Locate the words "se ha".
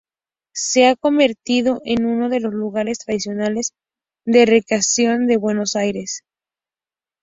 0.55-0.95